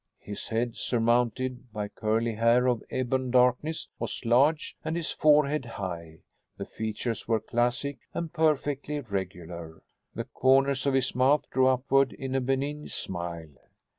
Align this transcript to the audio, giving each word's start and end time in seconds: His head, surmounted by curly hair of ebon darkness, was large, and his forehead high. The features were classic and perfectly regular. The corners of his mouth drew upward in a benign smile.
His 0.23 0.47
head, 0.47 0.75
surmounted 0.75 1.71
by 1.71 1.87
curly 1.87 2.33
hair 2.33 2.65
of 2.65 2.81
ebon 2.91 3.29
darkness, 3.29 3.87
was 3.99 4.25
large, 4.25 4.75
and 4.83 4.95
his 4.95 5.11
forehead 5.11 5.63
high. 5.63 6.21
The 6.57 6.65
features 6.65 7.27
were 7.27 7.39
classic 7.39 7.99
and 8.11 8.33
perfectly 8.33 8.99
regular. 8.99 9.83
The 10.15 10.23
corners 10.25 10.87
of 10.87 10.95
his 10.95 11.13
mouth 11.13 11.47
drew 11.51 11.67
upward 11.67 12.13
in 12.13 12.33
a 12.33 12.41
benign 12.41 12.87
smile. 12.87 13.51